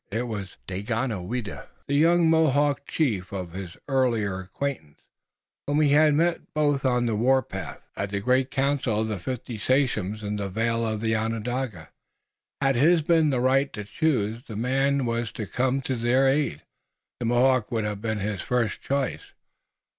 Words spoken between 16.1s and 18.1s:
aid, the Mohawk would have